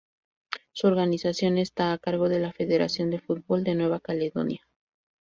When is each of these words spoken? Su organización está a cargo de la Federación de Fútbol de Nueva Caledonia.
Su 0.71 0.87
organización 0.87 1.59
está 1.59 1.93
a 1.93 1.99
cargo 1.99 2.27
de 2.27 2.39
la 2.39 2.51
Federación 2.51 3.11
de 3.11 3.19
Fútbol 3.19 3.63
de 3.63 3.75
Nueva 3.75 3.99
Caledonia. 3.99 4.65